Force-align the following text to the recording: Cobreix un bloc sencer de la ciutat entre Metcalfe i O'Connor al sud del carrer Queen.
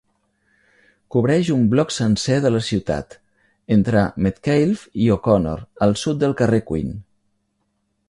Cobreix 1.15 1.51
un 1.55 1.67
bloc 1.73 1.93
sencer 1.97 2.39
de 2.47 2.51
la 2.55 2.63
ciutat 2.69 3.15
entre 3.77 4.07
Metcalfe 4.29 4.93
i 5.05 5.13
O'Connor 5.19 5.65
al 5.89 5.99
sud 6.07 6.23
del 6.25 6.39
carrer 6.43 6.67
Queen. 6.73 6.95